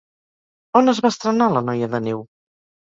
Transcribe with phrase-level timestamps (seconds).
[0.81, 2.29] On es va estrenar La noia de neu?